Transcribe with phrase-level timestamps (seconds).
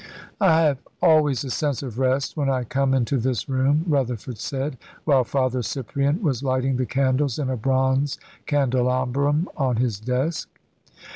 [0.39, 4.79] "I have always a sense of rest when I come into this room," Rutherford said,
[5.03, 8.17] while Father Cyprian was lighting the candles in a bronze
[8.47, 10.49] candelabrum on his desk.